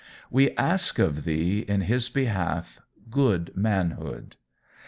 We 0.31 0.55
ask 0.57 0.97
of 0.97 1.25
Thee 1.25 1.59
in 1.67 1.81
his 1.81 2.09
behalf 2.09 2.79
good 3.11 3.55
Manhood. 3.55 4.35